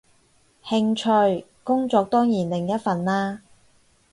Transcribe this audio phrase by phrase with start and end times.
[0.63, 3.43] 興趣，工作當然另一份啦